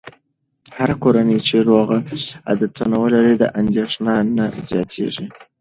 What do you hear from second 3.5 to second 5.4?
اندېښنه نه زیاتېږي.